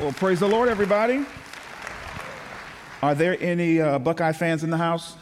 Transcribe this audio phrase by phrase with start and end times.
[0.00, 1.22] Well, praise the Lord, everybody.
[3.02, 5.16] Are there any uh, Buckeye fans in the house?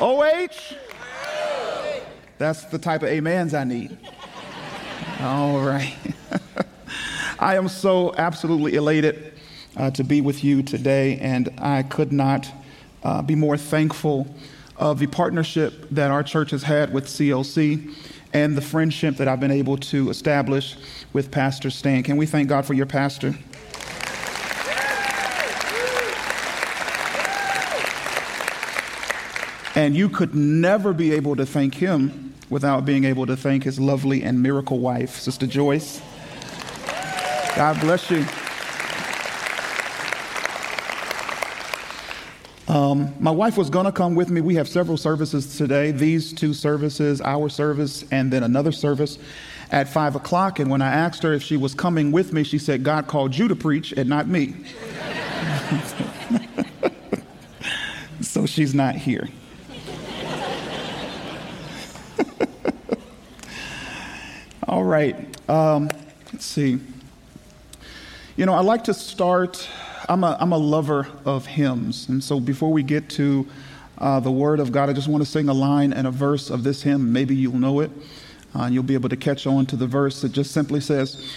[0.00, 0.74] OH?
[2.38, 3.98] That's the type of amens I need.
[5.20, 5.94] All right.
[7.38, 9.34] I am so absolutely elated
[9.76, 12.50] uh, to be with you today, and I could not
[13.04, 14.26] uh, be more thankful
[14.78, 17.94] of the partnership that our church has had with CLC
[18.36, 20.76] and the friendship that I've been able to establish
[21.14, 22.02] with Pastor Stan.
[22.02, 23.34] Can we thank God for your pastor?
[29.74, 33.80] And you could never be able to thank him without being able to thank his
[33.80, 36.02] lovely and miracle wife, Sister Joyce.
[37.56, 38.26] God bless you.
[42.68, 44.40] Um, my wife was going to come with me.
[44.40, 49.18] We have several services today these two services, our service, and then another service
[49.70, 50.58] at 5 o'clock.
[50.58, 53.36] And when I asked her if she was coming with me, she said, God called
[53.36, 54.56] you to preach and not me.
[58.20, 59.28] so she's not here.
[64.66, 65.14] All right.
[65.48, 65.88] Um,
[66.32, 66.80] let's see.
[68.36, 69.68] You know, I like to start.
[70.08, 72.08] I'm a, I'm a lover of hymns.
[72.08, 73.46] And so before we get to
[73.98, 76.50] uh, the Word of God, I just want to sing a line and a verse
[76.50, 77.12] of this hymn.
[77.12, 77.90] Maybe you'll know it.
[78.54, 81.28] Uh, you'll be able to catch on to the verse that just simply says,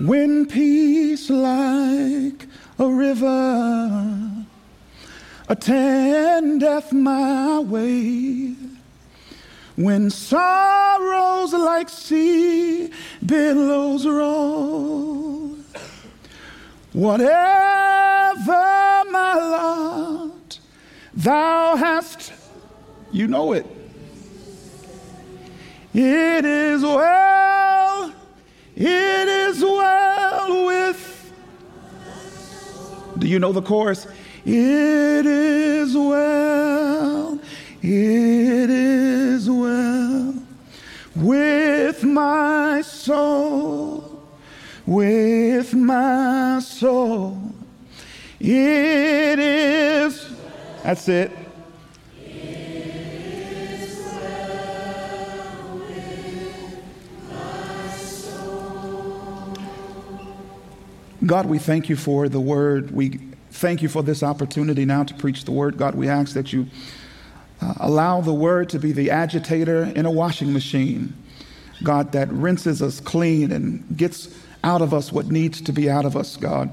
[0.00, 2.46] When peace like
[2.78, 4.46] a river
[5.48, 8.54] attendeth my way,
[9.76, 12.90] when sorrows like sea
[13.26, 15.43] billows roll,
[16.94, 18.52] whatever
[19.10, 20.58] my lot,
[21.12, 22.32] thou hast,
[23.12, 23.66] you know it.
[25.92, 28.12] It is well,
[28.74, 31.32] it is well with.
[33.18, 34.06] Do you know the chorus?
[34.44, 37.38] It is well,
[37.80, 40.34] it is well
[41.14, 43.93] with my soul,
[44.86, 47.40] with my soul.
[48.40, 50.34] It is,
[50.82, 51.30] that's it.
[61.26, 62.90] God, we thank you for the word.
[62.90, 63.18] We
[63.50, 65.78] thank you for this opportunity now to preach the word.
[65.78, 66.66] God, we ask that you
[67.62, 71.14] uh, allow the word to be the agitator in a washing machine.
[71.82, 76.04] God, that rinses us clean and gets out of us what needs to be out
[76.04, 76.70] of us, God.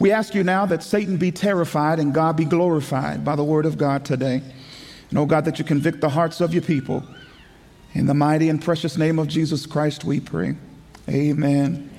[0.00, 3.64] We ask you now that Satan be terrified and God be glorified by the word
[3.64, 4.42] of God today.
[5.10, 7.02] And oh God, that you convict the hearts of your people.
[7.94, 10.56] In the mighty and precious name of Jesus Christ, we pray.
[11.08, 11.90] Amen.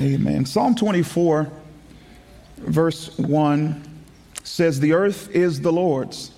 [0.00, 0.44] Amen.
[0.44, 1.52] Psalm 24,
[2.58, 4.04] verse 1
[4.42, 6.32] says, The earth is the Lord's,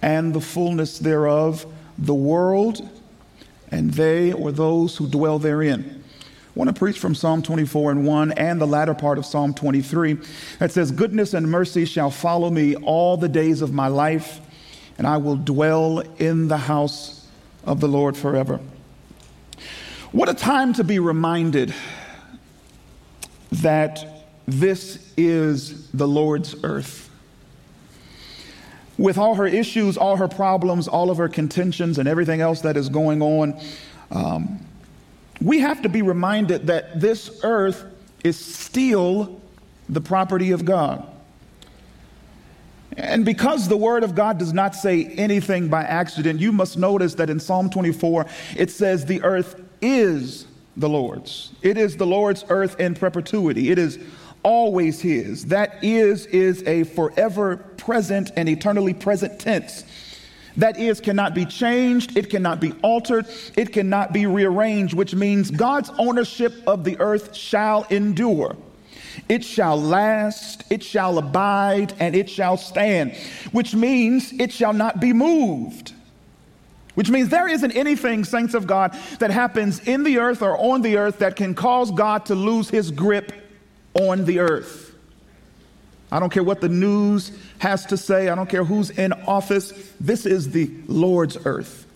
[0.00, 1.66] and the fullness thereof,
[1.98, 2.88] the world,
[3.70, 5.97] and they or those who dwell therein.
[6.58, 10.18] Want to preach from Psalm 24 and 1 and the latter part of Psalm 23
[10.58, 14.40] that says, Goodness and mercy shall follow me all the days of my life,
[14.98, 17.28] and I will dwell in the house
[17.62, 18.58] of the Lord forever.
[20.10, 21.72] What a time to be reminded
[23.52, 27.08] that this is the Lord's earth.
[28.98, 32.76] With all her issues, all her problems, all of her contentions, and everything else that
[32.76, 33.60] is going on,
[34.10, 34.67] um,
[35.40, 37.84] we have to be reminded that this earth
[38.24, 39.40] is still
[39.88, 41.06] the property of God.
[42.96, 47.14] And because the word of God does not say anything by accident, you must notice
[47.14, 48.26] that in Psalm 24,
[48.56, 51.52] it says the earth is the Lord's.
[51.62, 53.70] It is the Lord's earth in perpetuity.
[53.70, 53.98] It is
[54.42, 55.46] always His.
[55.46, 59.84] That is, is a forever present and eternally present tense.
[60.58, 63.26] That is cannot be changed, it cannot be altered,
[63.56, 68.56] it cannot be rearranged, which means God's ownership of the earth shall endure.
[69.28, 73.14] It shall last, it shall abide, and it shall stand,
[73.52, 75.92] which means it shall not be moved.
[76.96, 80.82] Which means there isn't anything, saints of God, that happens in the earth or on
[80.82, 83.32] the earth that can cause God to lose his grip
[83.94, 84.92] on the earth.
[86.10, 89.72] I don't care what the news has to say, I don't care who's in office.
[90.00, 91.86] This is the Lord's earth.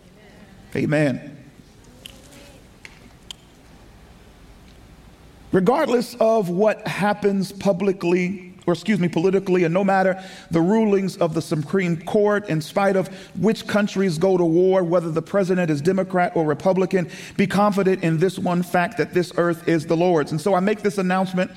[0.77, 1.39] Amen.
[5.51, 11.35] Regardless of what happens publicly or excuse me, politically, and no matter the rulings of
[11.35, 15.81] the Supreme Court, in spite of which countries go to war, whether the president is
[15.81, 20.31] Democrat or Republican, be confident in this one fact that this earth is the Lord's.
[20.31, 21.51] And so I make this announcement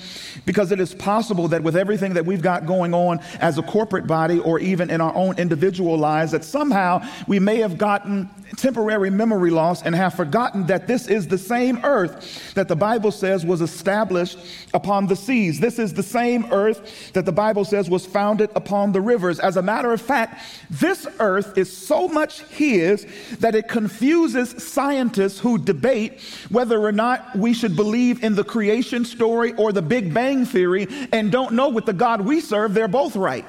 [0.45, 4.07] because it is possible that with everything that we've got going on as a corporate
[4.07, 9.09] body or even in our own individual lives, that somehow we may have gotten temporary
[9.09, 13.45] memory loss and have forgotten that this is the same earth that the Bible says
[13.45, 14.37] was established
[14.73, 15.59] upon the seas.
[15.59, 19.39] This is the same earth that the Bible says was founded upon the rivers.
[19.39, 23.05] As a matter of fact, this earth is so much His
[23.39, 29.05] that it confuses scientists who debate whether or not we should believe in the creation
[29.05, 32.87] story or the Big Bang Theory and don't know with the God we serve, they're
[32.87, 33.45] both right.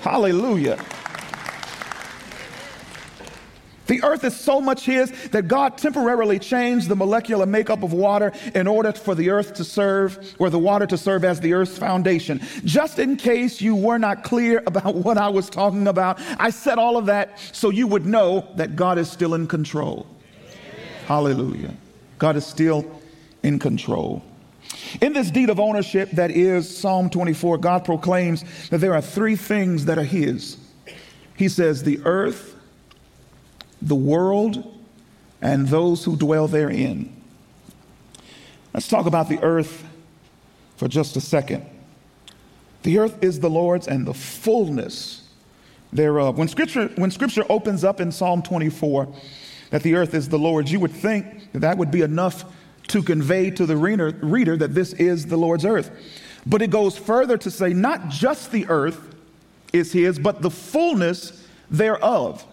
[0.00, 0.78] Hallelujah.
[3.86, 8.32] The earth is so much His that God temporarily changed the molecular makeup of water
[8.54, 11.76] in order for the earth to serve, or the water to serve as the earth's
[11.76, 12.40] foundation.
[12.64, 16.78] Just in case you were not clear about what I was talking about, I said
[16.78, 20.06] all of that so you would know that God is still in control.
[21.06, 21.74] Hallelujah.
[22.18, 22.90] God is still
[23.42, 24.22] in control.
[25.00, 29.36] In this deed of ownership that is Psalm 24, God proclaims that there are three
[29.36, 30.56] things that are His.
[31.36, 32.53] He says, the earth,
[33.84, 34.72] the world,
[35.40, 37.14] and those who dwell therein.
[38.72, 39.84] Let's talk about the earth
[40.76, 41.64] for just a second.
[42.82, 45.28] The earth is the Lord's and the fullness
[45.92, 46.38] thereof.
[46.38, 49.14] When scripture, when scripture opens up in Psalm 24
[49.70, 52.44] that the earth is the Lord's, you would think that, that would be enough
[52.88, 55.90] to convey to the reader, reader that this is the Lord's earth.
[56.46, 59.14] But it goes further to say not just the earth
[59.72, 62.44] is his, but the fullness thereof.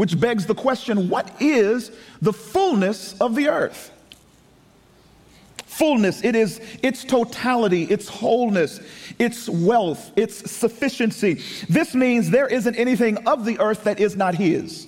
[0.00, 1.92] Which begs the question what is
[2.22, 3.92] the fullness of the earth?
[5.66, 8.80] Fullness, it is its totality, its wholeness,
[9.18, 11.42] its wealth, its sufficiency.
[11.68, 14.86] This means there isn't anything of the earth that is not His.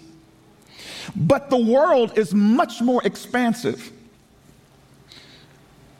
[1.15, 3.93] But the world is much more expansive.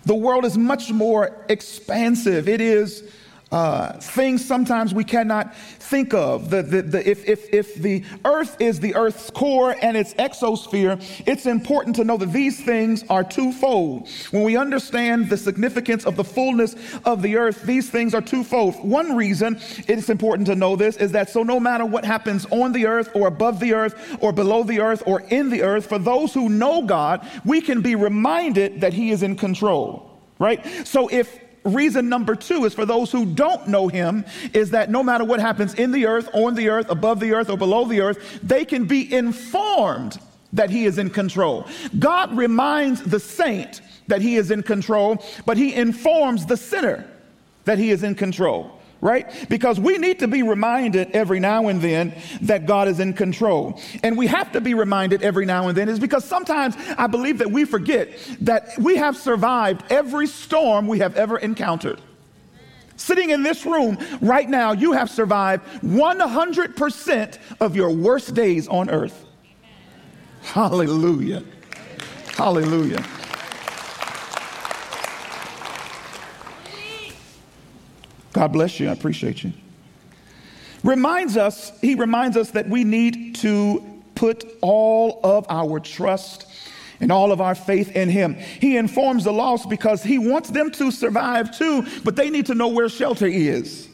[0.07, 2.49] The world is much more expansive.
[2.49, 3.05] It is
[3.53, 6.49] uh, things sometimes we cannot think of.
[6.49, 10.99] The, the, the, if, if, if the earth is the earth's core and its exosphere,
[11.27, 14.09] it's important to know that these things are twofold.
[14.31, 18.83] When we understand the significance of the fullness of the earth, these things are twofold.
[18.83, 22.73] One reason it's important to know this is that so no matter what happens on
[22.73, 25.99] the earth or above the earth or below the earth or in the earth, for
[25.99, 30.09] those who know God, we can be reminded that He is in control
[30.39, 30.67] right?
[30.85, 35.03] So if reason number two is for those who don't know him is that no
[35.03, 38.01] matter what happens in the earth, on the earth, above the earth, or below the
[38.01, 40.19] earth, they can be informed
[40.53, 41.67] that he is in control.
[41.99, 47.09] God reminds the saint that he is in control, but he informs the sinner
[47.65, 49.49] that he is in control right?
[49.51, 53.79] Because we need to be reminded every now and then that God is in control.
[54.03, 57.39] And we have to be reminded every now and then is because sometimes I believe
[57.39, 58.11] that we forget
[58.43, 62.01] that we have survived every storm we have ever encountered.
[62.97, 68.89] Sitting in this room right now, you have survived 100% of your worst days on
[68.89, 69.27] earth.
[70.43, 71.43] Hallelujah.
[72.37, 73.05] Hallelujah.
[78.33, 78.89] God bless you.
[78.89, 79.53] I appreciate you.
[80.83, 83.83] Reminds us, he reminds us that we need to
[84.15, 86.47] put all of our trust
[87.01, 88.35] and all of our faith in him.
[88.35, 92.55] He informs the lost because he wants them to survive too, but they need to
[92.55, 93.89] know where shelter is.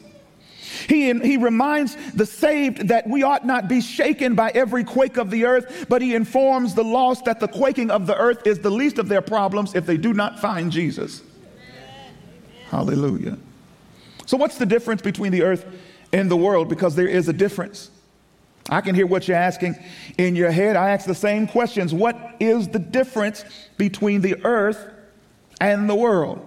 [0.87, 5.29] He, he reminds the saved that we ought not be shaken by every quake of
[5.29, 8.69] the earth, but he informs the lost that the quaking of the earth is the
[8.69, 11.21] least of their problems if they do not find Jesus.
[12.69, 13.37] Hallelujah.
[14.29, 15.65] So, what's the difference between the earth
[16.13, 16.69] and the world?
[16.69, 17.89] Because there is a difference.
[18.69, 19.75] I can hear what you're asking
[20.19, 20.75] in your head.
[20.75, 21.95] I ask the same questions.
[21.95, 23.43] What is the difference
[23.79, 24.87] between the earth
[25.59, 26.45] and the world?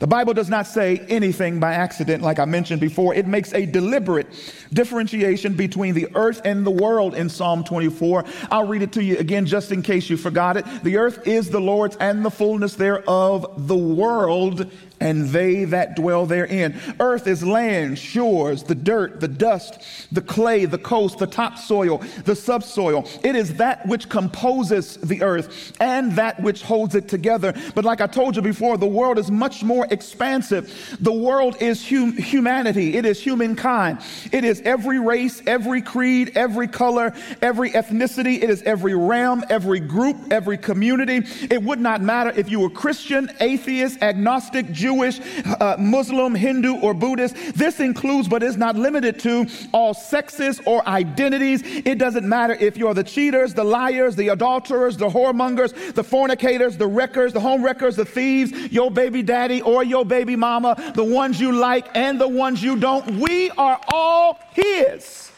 [0.00, 3.14] The Bible does not say anything by accident, like I mentioned before.
[3.14, 4.26] It makes a deliberate
[4.72, 8.24] differentiation between the earth and the world in Psalm 24.
[8.50, 10.66] I'll read it to you again just in case you forgot it.
[10.82, 14.70] The earth is the Lord's and the fullness thereof, the world
[15.00, 16.80] and they that dwell therein.
[17.00, 19.80] Earth is land, shores, the dirt, the dust,
[20.12, 23.08] the clay, the coast, the topsoil, the subsoil.
[23.22, 27.54] It is that which composes the earth and that which holds it together.
[27.74, 30.96] But like I told you before, the world is much more expansive.
[31.00, 33.98] The world is hum- humanity, it is humankind.
[34.32, 38.42] It is every race, every creed, every color, every ethnicity.
[38.42, 41.22] It is every realm, every group, every community.
[41.50, 45.20] It would not matter if you were Christian, atheist, agnostic, Jew Jewish,
[45.60, 47.34] uh, Muslim, Hindu, or Buddhist.
[47.54, 51.62] This includes, but is not limited to, all sexes or identities.
[51.64, 56.76] It doesn't matter if you're the cheaters, the liars, the adulterers, the whoremongers, the fornicators,
[56.76, 61.04] the wreckers, the home wreckers, the thieves, your baby daddy or your baby mama, the
[61.04, 63.18] ones you like and the ones you don't.
[63.18, 65.32] We are all His.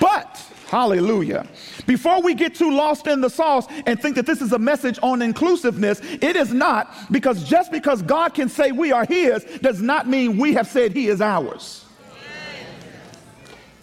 [0.00, 0.33] But,
[0.74, 1.46] hallelujah.
[1.86, 4.98] Before we get too lost in the sauce and think that this is a message
[5.04, 9.80] on inclusiveness, it is not because just because God can say we are His does
[9.80, 11.84] not mean we have said He is ours.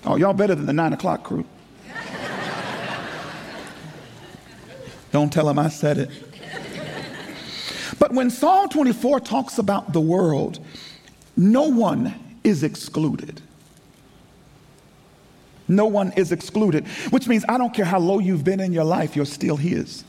[0.04, 1.46] Oh, y'all better than the nine o'clock crew.
[5.14, 6.10] Don't tell them I said it.
[8.00, 10.60] But when Psalm 24 talks about the world,
[11.38, 13.42] no one is excluded.
[15.72, 18.84] No one is excluded, which means I don't care how low you've been in your
[18.84, 20.04] life, you're still His.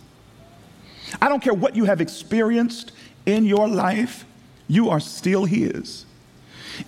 [1.20, 2.90] I don't care what you have experienced
[3.26, 4.24] in your life,
[4.66, 6.04] you are still His.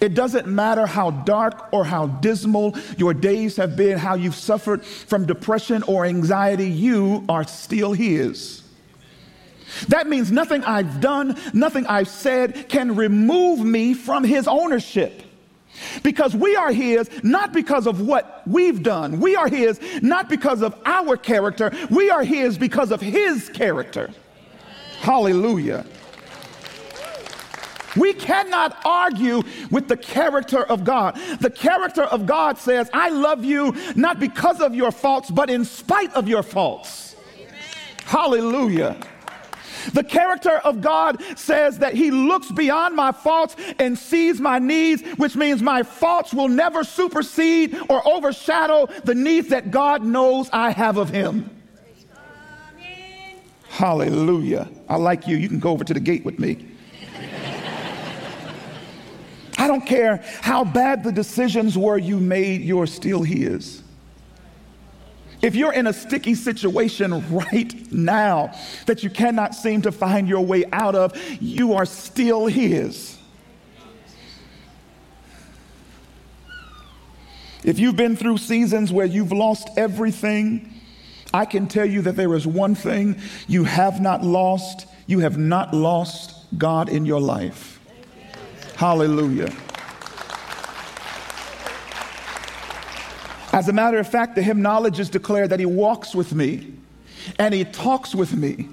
[0.00, 4.84] It doesn't matter how dark or how dismal your days have been, how you've suffered
[4.84, 8.62] from depression or anxiety, you are still His.
[9.88, 15.23] That means nothing I've done, nothing I've said can remove me from His ownership.
[16.02, 19.20] Because we are His not because of what we've done.
[19.20, 21.72] We are His not because of our character.
[21.90, 24.10] We are His because of His character.
[25.00, 25.84] Hallelujah.
[27.96, 31.16] We cannot argue with the character of God.
[31.40, 35.64] The character of God says, I love you not because of your faults, but in
[35.64, 37.14] spite of your faults.
[37.36, 37.52] Amen.
[38.04, 38.96] Hallelujah.
[39.92, 45.02] The character of God says that He looks beyond my faults and sees my needs,
[45.16, 50.70] which means my faults will never supersede or overshadow the needs that God knows I
[50.70, 51.50] have of Him.
[53.68, 54.68] Hallelujah.
[54.88, 55.36] I like you.
[55.36, 56.68] You can go over to the gate with me.
[59.56, 63.83] I don't care how bad the decisions were you made, you're still His.
[65.44, 68.54] If you're in a sticky situation right now
[68.86, 73.18] that you cannot seem to find your way out of, you are still His.
[77.62, 80.72] If you've been through seasons where you've lost everything,
[81.34, 84.86] I can tell you that there is one thing you have not lost.
[85.06, 87.80] You have not lost God in your life.
[88.76, 89.52] Hallelujah.
[93.54, 96.72] As a matter of fact, the hymnologists declare that he walks with me
[97.38, 98.68] and he talks with me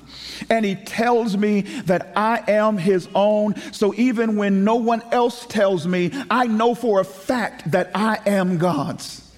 [0.49, 3.53] and he tells me that I am his own.
[3.73, 8.17] So even when no one else tells me, I know for a fact that I
[8.25, 9.31] am God's.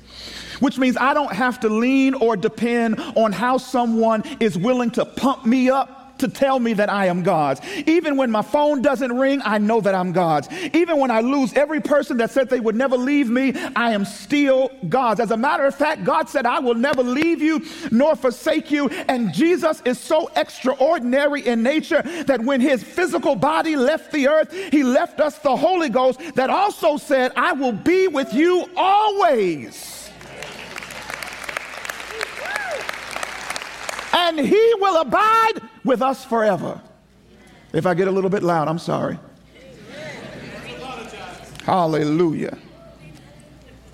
[0.62, 5.04] Which means I don't have to lean or depend on how someone is willing to
[5.04, 7.60] pump me up to tell me that I am God's.
[7.86, 10.48] Even when my phone doesn't ring, I know that I'm God's.
[10.74, 14.06] Even when I lose every person that said they would never leave me, I am
[14.06, 15.20] still God's.
[15.20, 18.88] As a matter of fact, God said, I will never leave you nor forsake you.
[18.90, 24.54] And Jesus is so extraordinary in nature that when his physical body left the earth,
[24.72, 30.03] he left us the Holy Ghost that also said, I will be with you always.
[34.14, 36.80] And he will abide with us forever.
[37.74, 39.18] If I get a little bit loud, I'm sorry.
[41.64, 42.58] Hallelujah.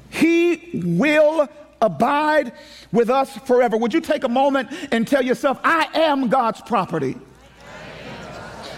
[0.10, 1.48] He will
[1.82, 2.52] abide
[2.92, 3.78] with us forever.
[3.78, 7.16] Would you take a moment and tell yourself, I am God's property?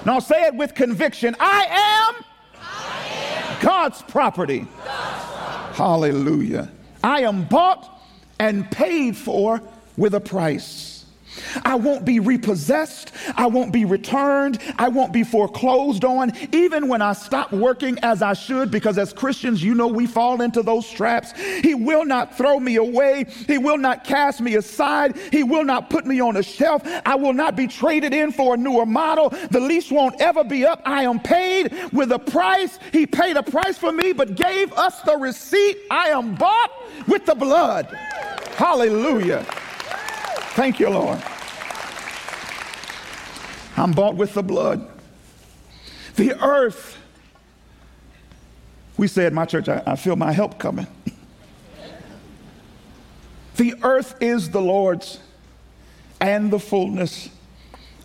[0.05, 2.25] Now say it with conviction I am,
[2.59, 3.07] I
[3.53, 4.67] am God's, property.
[4.83, 5.77] God's property.
[5.77, 6.71] Hallelujah.
[7.03, 8.01] I am bought
[8.39, 9.61] and paid for
[9.97, 11.00] with a price.
[11.63, 13.11] I won't be repossessed.
[13.35, 14.59] I won't be returned.
[14.77, 19.13] I won't be foreclosed on, even when I stop working as I should, because as
[19.13, 21.33] Christians, you know we fall into those traps.
[21.37, 23.25] He will not throw me away.
[23.47, 25.17] He will not cast me aside.
[25.31, 26.81] He will not put me on a shelf.
[27.05, 29.29] I will not be traded in for a newer model.
[29.29, 30.81] The lease won't ever be up.
[30.85, 32.79] I am paid with a price.
[32.91, 35.77] He paid a price for me, but gave us the receipt.
[35.89, 36.71] I am bought
[37.07, 37.85] with the blood.
[38.55, 39.45] Hallelujah.
[40.53, 41.21] Thank you, Lord.
[43.81, 44.87] I'm bought with the blood.
[46.15, 46.97] The earth,
[48.95, 50.85] we say at my church, I, I feel my help coming.
[53.55, 55.19] the earth is the Lord's
[56.19, 57.29] and the fullness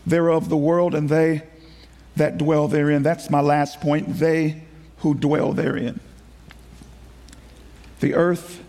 [0.07, 1.43] thereof, the world and they
[2.17, 3.03] that dwell therein.
[3.03, 4.15] That's my last point.
[4.15, 4.63] They
[5.01, 6.01] who dwell therein.
[8.01, 8.65] The earth,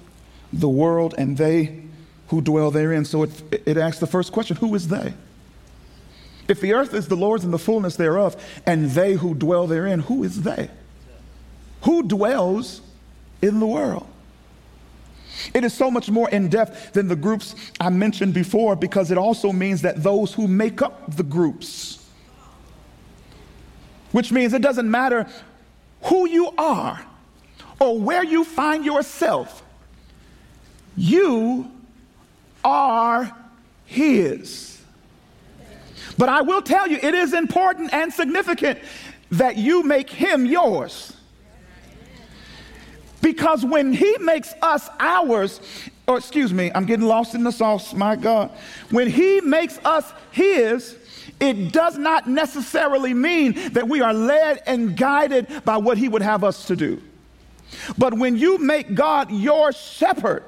[0.52, 1.84] the world, and they
[2.28, 3.06] who dwell therein.
[3.06, 5.14] So it, it asks the first question who is they?
[6.48, 8.36] If the earth is the Lord's and the fullness thereof,
[8.66, 10.70] and they who dwell therein, who is they?
[11.82, 12.82] Who dwells
[13.42, 14.08] in the world?
[15.54, 19.18] It is so much more in depth than the groups I mentioned before because it
[19.18, 22.06] also means that those who make up the groups,
[24.12, 25.28] which means it doesn't matter
[26.04, 27.00] who you are
[27.80, 29.64] or where you find yourself,
[30.96, 31.70] you
[32.64, 33.32] are
[33.86, 34.77] His.
[36.18, 38.80] But I will tell you, it is important and significant
[39.32, 41.16] that you make Him yours.
[43.22, 45.60] Because when He makes us ours,
[46.08, 48.52] or excuse me, I'm getting lost in the sauce, my God.
[48.90, 50.98] When He makes us His,
[51.40, 56.22] it does not necessarily mean that we are led and guided by what He would
[56.24, 57.02] have us to do.
[57.98, 60.44] But when you make God your shepherd,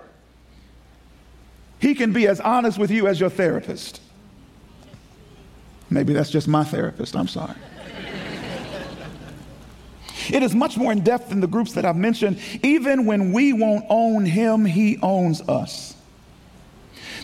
[1.79, 4.01] He can be as honest with you as your therapist.
[5.89, 7.55] Maybe that's just my therapist, I'm sorry.
[10.31, 12.39] It is much more in depth than the groups that I've mentioned.
[12.61, 15.95] Even when we won't own him, he owns us.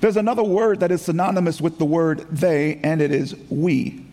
[0.01, 4.05] There's another word that is synonymous with the word they, and it is we.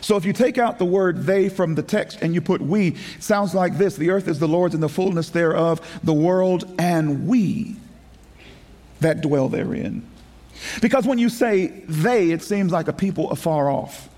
[0.00, 2.96] So if you take out the word they from the text and you put we,
[3.20, 7.26] sounds like this the earth is the Lord's and the fullness thereof, the world and
[7.26, 7.76] we
[9.00, 10.06] that dwell therein.
[10.80, 14.08] Because when you say they, it seems like a people afar off.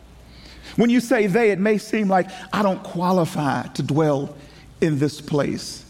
[0.76, 4.36] When you say they, it may seem like I don't qualify to dwell
[4.80, 5.84] in this place.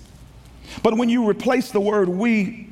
[0.83, 2.69] But when you replace the word we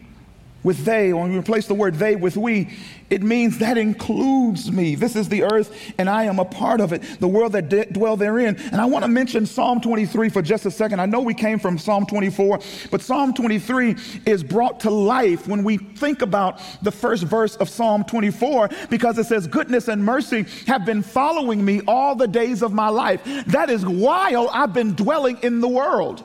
[0.65, 2.71] with they, or when you replace the word they with we,
[3.11, 4.95] it means that includes me.
[4.95, 7.85] This is the earth, and I am a part of it, the world that d-
[7.93, 8.57] dwell therein.
[8.57, 11.01] And I want to mention Psalm 23 for just a second.
[11.01, 12.59] I know we came from Psalm 24,
[12.91, 13.95] but Psalm 23
[14.27, 19.19] is brought to life when we think about the first verse of Psalm 24 because
[19.19, 23.23] it says, Goodness and mercy have been following me all the days of my life.
[23.47, 26.25] That is while I've been dwelling in the world.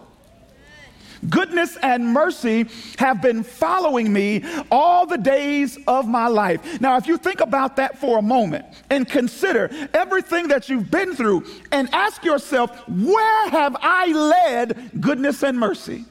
[1.28, 6.80] Goodness and mercy have been following me all the days of my life.
[6.80, 11.16] Now, if you think about that for a moment and consider everything that you've been
[11.16, 16.06] through and ask yourself, where have I led goodness and mercy?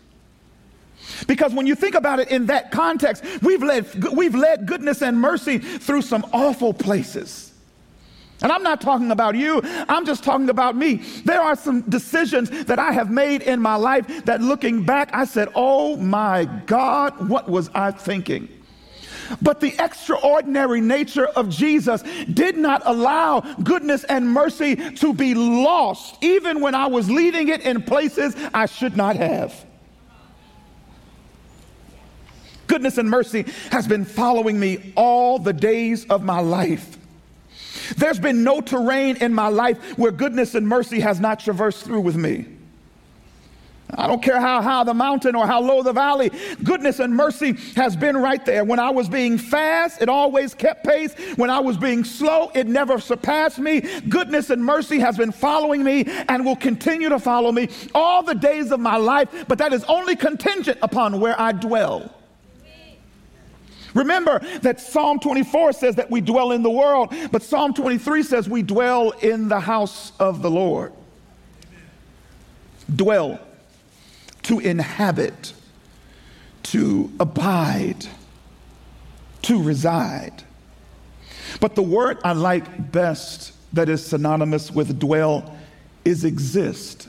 [1.26, 5.18] Because when you think about it in that context, we've led, we've led goodness and
[5.18, 7.54] mercy through some awful places.
[8.40, 10.96] And I'm not talking about you, I'm just talking about me.
[11.24, 15.24] There are some decisions that I have made in my life that looking back, I
[15.24, 18.48] said, oh my God, what was I thinking?
[19.42, 26.16] But the extraordinary nature of Jesus did not allow goodness and mercy to be lost,
[26.22, 29.66] even when I was leading it in places I should not have.
[32.68, 36.96] Goodness and mercy has been following me all the days of my life.
[37.96, 42.00] There's been no terrain in my life where goodness and mercy has not traversed through
[42.00, 42.46] with me.
[43.90, 46.30] I don't care how high the mountain or how low the valley,
[46.62, 48.62] goodness and mercy has been right there.
[48.64, 51.14] When I was being fast, it always kept pace.
[51.36, 53.80] When I was being slow, it never surpassed me.
[54.08, 58.34] Goodness and mercy has been following me and will continue to follow me all the
[58.34, 62.14] days of my life, but that is only contingent upon where I dwell.
[63.94, 68.48] Remember that Psalm 24 says that we dwell in the world, but Psalm 23 says
[68.48, 70.92] we dwell in the house of the Lord.
[72.94, 73.38] Dwell,
[74.44, 75.52] to inhabit,
[76.64, 78.06] to abide,
[79.42, 80.42] to reside.
[81.60, 85.56] But the word I like best that is synonymous with dwell
[86.04, 87.08] is exist.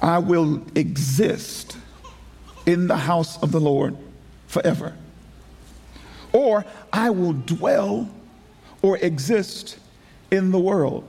[0.00, 1.76] I will exist
[2.66, 3.96] in the house of the Lord
[4.46, 4.94] forever.
[6.32, 8.08] Or I will dwell
[8.82, 9.78] or exist
[10.30, 11.04] in the world.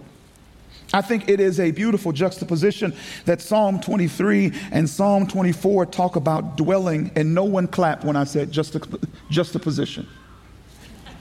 [0.93, 2.93] I think it is a beautiful juxtaposition
[3.25, 8.25] that Psalm 23 and Psalm 24 talk about dwelling, and no one clapped when I
[8.25, 10.07] said juxtaposition.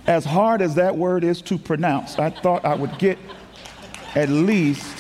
[0.07, 3.17] As hard as that word is to pronounce, I thought I would get
[4.17, 5.00] at least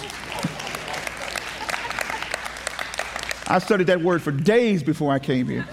[3.50, 5.66] I studied that word for days before I came here.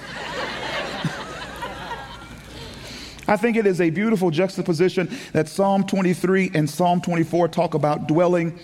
[3.28, 8.08] I think it is a beautiful juxtaposition that Psalm 23 and Psalm 24 talk about
[8.08, 8.58] dwelling,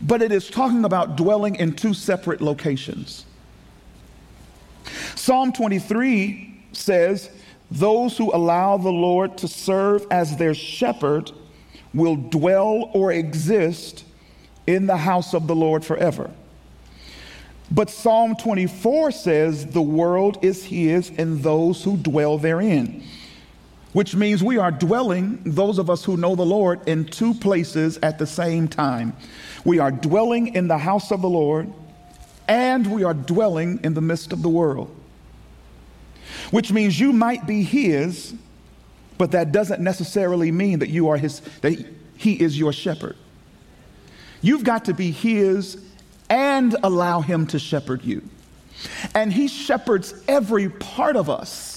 [0.00, 3.26] but it is talking about dwelling in two separate locations.
[5.14, 7.28] Psalm 23 says,
[7.70, 11.32] Those who allow the Lord to serve as their shepherd
[11.92, 14.04] will dwell or exist
[14.66, 16.30] in the house of the Lord forever.
[17.70, 23.02] But Psalm 24 says, The world is his and those who dwell therein.
[23.92, 27.96] which means we are dwelling, those of us who know the Lord, in two places
[28.02, 29.14] at the same time.
[29.64, 31.72] We are dwelling in the house of the Lord,
[32.48, 34.92] and we are dwelling in the midst of the world,
[36.50, 38.34] which means you might be His,
[39.16, 41.74] but that doesn't necessarily mean that you are His, that
[42.16, 43.16] He is your shepherd.
[44.42, 45.78] You've got to be His
[46.28, 48.22] and allow Him to shepherd you.
[49.14, 51.73] And He shepherds every part of us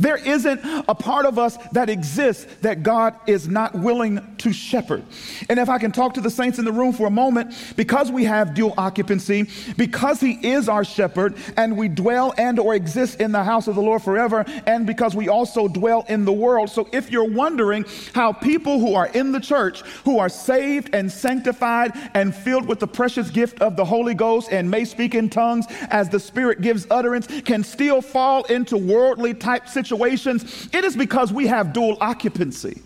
[0.00, 5.04] there isn't a part of us that exists that God is not willing to shepherd.
[5.50, 8.10] And if I can talk to the saints in the room for a moment, because
[8.10, 13.20] we have dual occupancy, because he is our shepherd and we dwell and or exist
[13.20, 16.70] in the house of the Lord forever and because we also dwell in the world.
[16.70, 17.84] So if you're wondering
[18.14, 22.80] how people who are in the church, who are saved and sanctified and filled with
[22.80, 26.62] the precious gift of the Holy Ghost and may speak in tongues as the Spirit
[26.62, 31.72] gives utterance can still fall into worldly type situations situations, it is because we have
[31.72, 32.80] dual occupancy.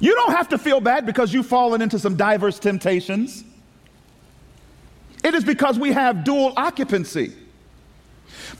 [0.00, 3.44] You don't have to feel bad because you've fallen into some diverse temptations.
[5.24, 7.34] It is because we have dual occupancy.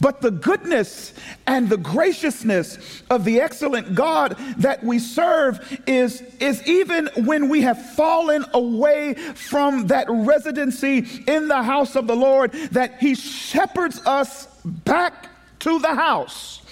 [0.00, 1.12] But the goodness
[1.46, 7.62] and the graciousness of the excellent God that we serve is, is even when we
[7.62, 14.04] have fallen away from that residency in the house of the Lord, that He shepherds
[14.06, 15.28] us back
[15.60, 16.62] to the house.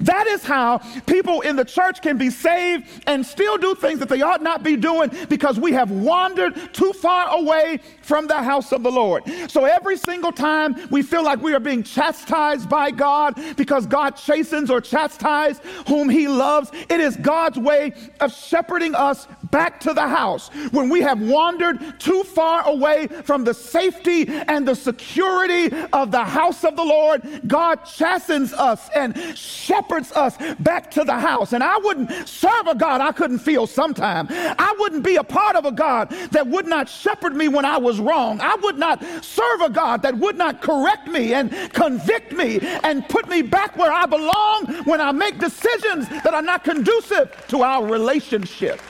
[0.00, 4.08] That is how people in the church can be saved and still do things that
[4.08, 8.72] they ought not be doing because we have wandered too far away from the house
[8.72, 9.24] of the Lord.
[9.48, 14.10] So every single time we feel like we are being chastised by God because God
[14.10, 19.92] chastens or chastises whom he loves, it is God's way of shepherding us back to
[19.92, 20.48] the house.
[20.70, 26.24] When we have wandered too far away from the safety and the security of the
[26.24, 31.52] house of the Lord, God chastens us and shepherds us back to the house.
[31.52, 34.26] And I wouldn't serve a God I couldn't feel sometime.
[34.30, 37.78] I wouldn't be a part of a God that would not shepherd me when I
[37.78, 38.40] was wrong.
[38.40, 43.08] I would not serve a God that would not correct me and convict me and
[43.08, 47.62] put me back where I belong when I make decisions that are not conducive to
[47.62, 48.80] our relationship.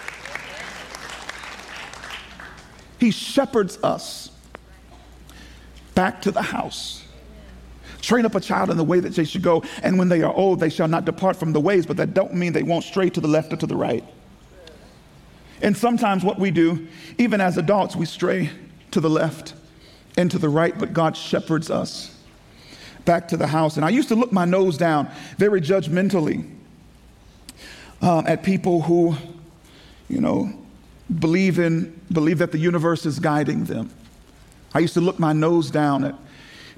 [2.99, 4.31] He shepherds us
[5.95, 7.03] back to the house.
[8.01, 10.33] Train up a child in the way that they should go, and when they are
[10.33, 13.11] old, they shall not depart from the ways, but that don't mean they won't stray
[13.11, 14.05] to the left or to the right.
[15.63, 16.87] And sometimes what we do,
[17.19, 18.51] even as adults, we stray
[18.97, 19.53] to the left
[20.17, 22.17] and to the right, but God shepherds us
[23.05, 23.77] back to the house.
[23.77, 26.51] And I used to look my nose down very judgmentally
[28.01, 29.15] um, at people who,
[30.09, 30.51] you know,
[31.21, 33.91] believe in believe that the universe is guiding them.
[34.75, 36.15] I used to look my nose down at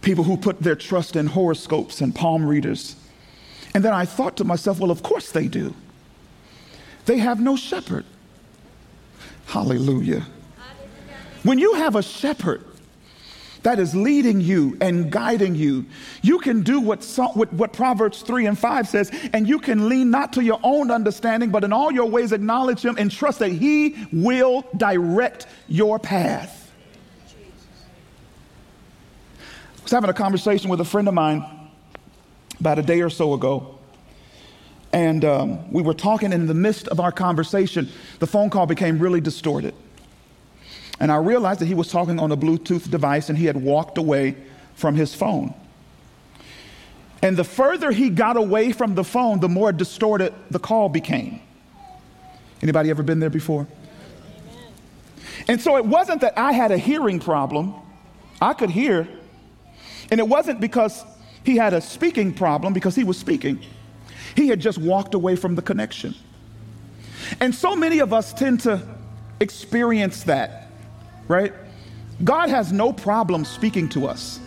[0.01, 2.97] people who put their trust in horoscopes and palm readers.
[3.75, 5.73] And then I thought to myself, well, of course they do.
[7.07, 8.05] They have no shepherd.
[9.47, 10.27] Hallelujah.
[11.49, 12.63] When you have a shepherd
[13.63, 15.87] that is leading you and guiding you,
[16.21, 20.11] you can do what, what, what, Proverbs 3 and 5 says, and you can lean
[20.11, 23.49] not to your own understanding, but in all your ways acknowledge him and trust that
[23.49, 26.71] he will direct your path.
[29.79, 31.47] I was having a conversation with a friend of mine
[32.61, 33.79] about a day or so ago.
[34.93, 38.67] And um, we were talking and in the midst of our conversation, the phone call
[38.67, 39.73] became really distorted.
[41.01, 43.99] And I realized that he was talking on a Bluetooth device and he had walked
[43.99, 44.37] away
[44.75, 45.55] from his phone.
[47.23, 51.41] And the further he got away from the phone, the more distorted the call became.
[52.63, 53.67] Anybody ever been there before?
[55.47, 57.75] And so it wasn't that I had a hearing problem.
[58.41, 59.09] I could hear,
[60.11, 61.05] and it wasn't because
[61.45, 63.61] he had a speaking problem, because he was speaking.
[64.37, 66.15] He had just walked away from the connection.
[67.41, 68.81] And so many of us tend to
[69.41, 70.68] experience that,
[71.29, 71.53] right?
[72.25, 74.41] God has no problem speaking to us.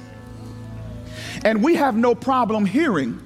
[1.45, 3.19] And we have no problem hearing,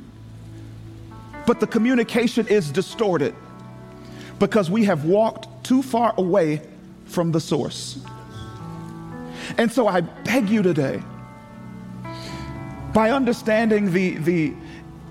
[1.47, 3.35] but the communication is distorted
[4.39, 6.61] because we have walked too far away
[7.05, 7.99] from the source.
[9.57, 11.01] And so I beg you today
[12.93, 14.53] by understanding the, the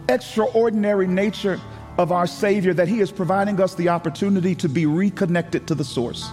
[0.09, 1.61] extraordinary nature
[1.98, 5.85] of our Savior, that He is providing us the opportunity to be reconnected to the
[5.85, 6.28] source.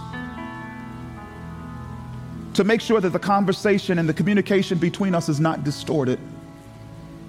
[2.54, 6.18] To make sure that the conversation and the communication between us is not distorted.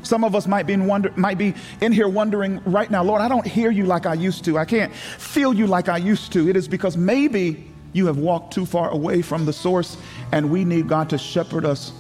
[0.04, 3.22] Some of us might be, in wonder, might be in here wondering right now, Lord,
[3.22, 4.58] I don't hear you like I used to.
[4.58, 6.50] I can't feel you like I used to.
[6.50, 9.96] It is because maybe you have walked too far away from the source,
[10.34, 11.94] and we need God to shepherd us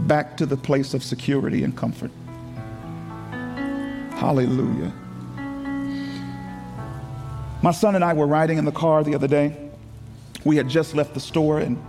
[0.00, 2.10] back to the place of security and comfort.
[4.16, 4.92] Hallelujah.
[7.62, 9.56] My son and I were riding in the car the other day.
[10.44, 11.82] We had just left the store, and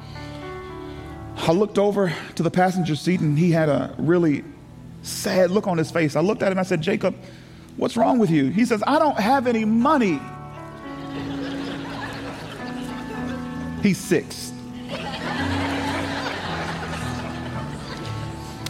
[1.37, 4.43] I looked over to the passenger seat, and he had a really
[5.01, 6.15] sad look on his face.
[6.15, 7.15] I looked at him, I said, Jacob,
[7.77, 8.49] what's wrong with you?
[8.49, 10.19] He says, I don't have any money.
[13.81, 14.51] He's six.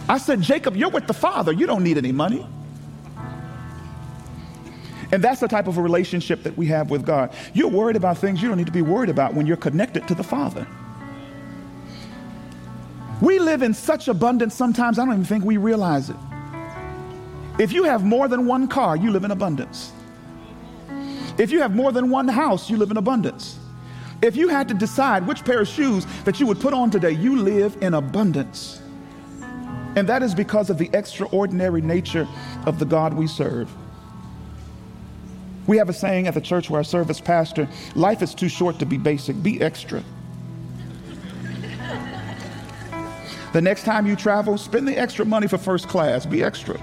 [0.08, 1.52] I said, Jacob, you're with the Father.
[1.52, 2.46] You don't need any money.
[5.10, 7.34] And that's the type of a relationship that we have with God.
[7.54, 10.14] You're worried about things you don't need to be worried about when you're connected to
[10.14, 10.66] the Father.
[13.20, 16.16] We live in such abundance sometimes, I don't even think we realize it.
[17.58, 19.92] If you have more than one car, you live in abundance.
[21.36, 23.58] If you have more than one house, you live in abundance.
[24.22, 27.12] If you had to decide which pair of shoes that you would put on today,
[27.12, 28.80] you live in abundance.
[29.96, 32.28] And that is because of the extraordinary nature
[32.66, 33.68] of the God we serve.
[35.66, 38.48] We have a saying at the church where I serve as pastor life is too
[38.48, 40.02] short to be basic, be extra.
[43.52, 46.78] The next time you travel, spend the extra money for first class, be extra.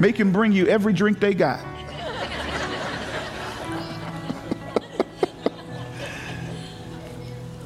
[0.00, 1.60] Make them bring you every drink they got.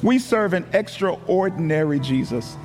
[0.03, 2.55] we serve an extraordinary Jesus,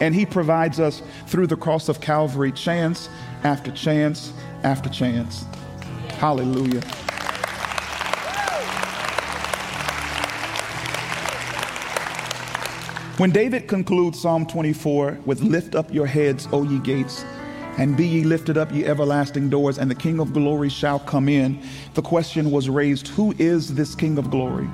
[0.00, 3.08] and He provides us through the cross of Calvary chance
[3.44, 5.44] after chance after chance.
[6.18, 6.82] Hallelujah.
[13.20, 17.22] When David concludes Psalm 24 with, Lift up your heads, O ye gates,
[17.76, 21.28] and be ye lifted up, ye everlasting doors, and the King of glory shall come
[21.28, 24.66] in, the question was raised Who is this King of glory?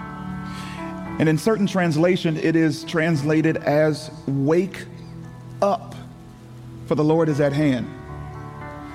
[1.18, 4.84] And in certain translation, it is translated as Wake
[5.60, 5.96] up,
[6.86, 7.88] for the Lord is at hand.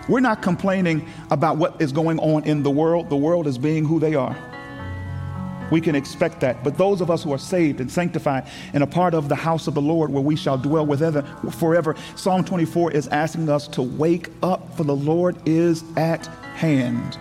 [0.08, 3.10] We're not complaining about what is going on in the world.
[3.10, 4.51] The world is being who they are.
[5.72, 6.64] We can expect that.
[6.64, 9.68] But those of us who are saved and sanctified and a part of the house
[9.68, 13.68] of the Lord where we shall dwell with ever, forever, Psalm 24 is asking us
[13.70, 17.18] to wake up, for the Lord is at hand.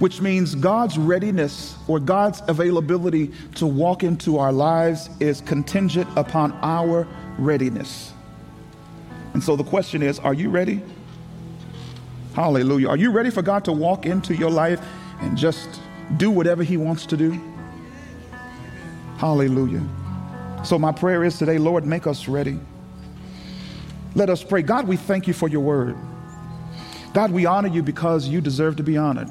[0.00, 6.52] Which means God's readiness or God's availability to walk into our lives is contingent upon
[6.62, 7.06] our
[7.38, 8.12] readiness.
[9.32, 10.82] And so the question is are you ready?
[12.34, 12.88] Hallelujah.
[12.88, 14.80] Are you ready for God to walk into your life
[15.20, 15.80] and just
[16.16, 17.40] do whatever He wants to do?
[19.18, 19.82] Hallelujah.
[20.64, 22.58] So, my prayer is today, Lord, make us ready.
[24.14, 24.62] Let us pray.
[24.62, 25.96] God, we thank you for your word.
[27.12, 29.28] God, we honor you because you deserve to be honored.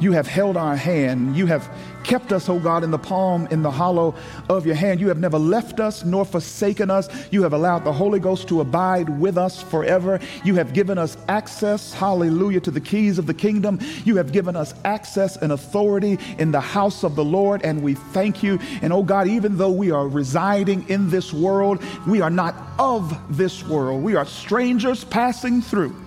[0.00, 1.36] You have held our hand.
[1.36, 1.68] You have
[2.06, 4.14] kept us, oh God, in the palm, in the hollow
[4.48, 5.00] of your hand.
[5.00, 7.08] You have never left us nor forsaken us.
[7.32, 10.20] You have allowed the Holy Ghost to abide with us forever.
[10.44, 13.80] You have given us access, hallelujah, to the keys of the kingdom.
[14.04, 17.94] You have given us access and authority in the house of the Lord, and we
[17.94, 18.60] thank you.
[18.82, 23.36] And oh God, even though we are residing in this world, we are not of
[23.36, 24.02] this world.
[24.02, 26.05] We are strangers passing through.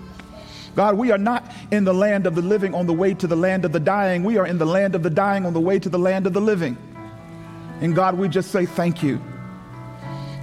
[0.76, 3.36] God, we are not in the land of the living on the way to the
[3.36, 4.24] land of the dying.
[4.24, 6.34] We are in the land of the dying on the way to the land of
[6.34, 6.78] the living.
[7.82, 9.22] And God, we just say thank you.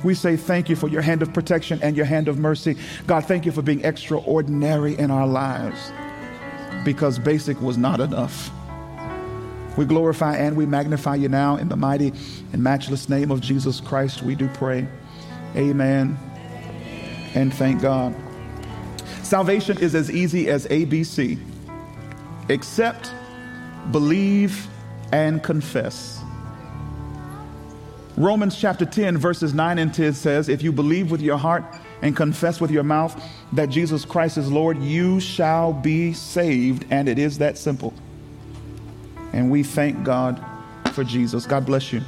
[0.04, 2.76] We say thank you for your hand of protection and your hand of mercy.
[3.06, 5.92] God, thank you for being extraordinary in our lives
[6.84, 8.50] because basic was not enough.
[9.76, 12.12] We glorify and we magnify you now in the mighty
[12.52, 14.22] and matchless name of Jesus Christ.
[14.22, 14.86] We do pray.
[15.54, 16.18] Amen.
[17.34, 18.14] And thank God.
[19.26, 21.36] Salvation is as easy as ABC
[22.48, 23.12] accept,
[23.90, 24.68] believe,
[25.10, 26.22] and confess.
[28.16, 31.64] Romans chapter 10, verses 9 and 10 says, If you believe with your heart
[32.02, 33.20] and confess with your mouth
[33.52, 36.86] that Jesus Christ is Lord, you shall be saved.
[36.90, 37.94] And it is that simple.
[39.32, 40.40] And we thank God
[40.92, 41.46] for Jesus.
[41.46, 42.00] God bless you.